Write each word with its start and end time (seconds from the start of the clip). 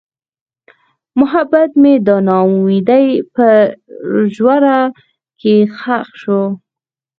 محبت 1.19 1.69
مې 1.81 1.93
د 2.07 2.09
نا 2.27 2.37
امیدۍ 2.53 3.07
په 3.35 3.47
ژوره 4.35 4.79
کې 5.39 5.55
ښخ 5.77 6.07
شو. 6.21 6.41